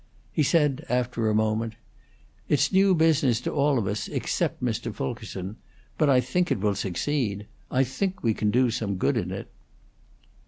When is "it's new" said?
2.49-2.95